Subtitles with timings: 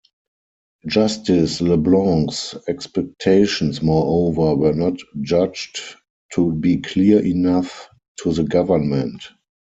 [0.87, 5.79] Justice LeBlanc's expectations, moreover, were not judged
[6.33, 7.87] to be clear enough
[8.23, 9.29] to the government.